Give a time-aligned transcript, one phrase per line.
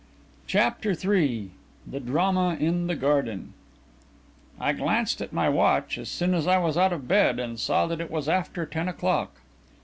[0.47, 1.51] CHAPTER III
[1.85, 3.53] THE DRAMA IN THE GARDEN
[4.59, 7.85] I glanced at my watch, as soon as I was out of bed, and saw
[7.85, 9.35] that it was after ten o'clock.